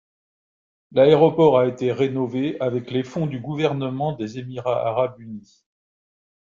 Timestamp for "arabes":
4.87-5.19